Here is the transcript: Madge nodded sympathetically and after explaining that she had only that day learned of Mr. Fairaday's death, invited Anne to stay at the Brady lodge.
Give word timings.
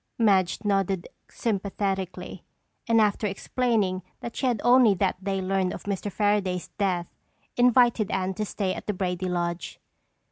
Madge 0.17 0.57
nodded 0.63 1.07
sympathetically 1.29 2.43
and 2.87 2.99
after 2.99 3.27
explaining 3.27 4.01
that 4.21 4.35
she 4.35 4.47
had 4.47 4.59
only 4.63 4.95
that 4.95 5.23
day 5.23 5.39
learned 5.39 5.71
of 5.73 5.83
Mr. 5.83 6.11
Fairaday's 6.11 6.69
death, 6.79 7.05
invited 7.55 8.09
Anne 8.09 8.33
to 8.33 8.43
stay 8.43 8.73
at 8.73 8.87
the 8.87 8.93
Brady 8.93 9.29
lodge. 9.29 9.79